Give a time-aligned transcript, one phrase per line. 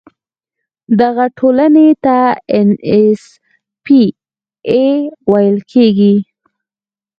[0.99, 2.17] دغه ټولنې ته
[2.55, 3.23] ان ایس
[3.83, 4.01] پي
[4.71, 4.85] اي
[5.31, 6.15] ویل کیږي.